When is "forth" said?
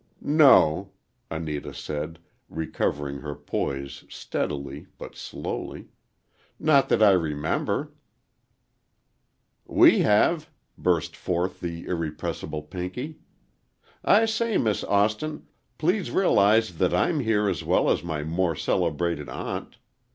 11.15-11.59